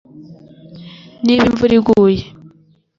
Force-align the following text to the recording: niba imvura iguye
niba 1.25 1.43
imvura 1.49 1.73
iguye 1.79 2.23